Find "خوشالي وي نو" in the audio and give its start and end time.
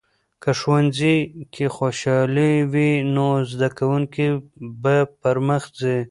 1.75-3.27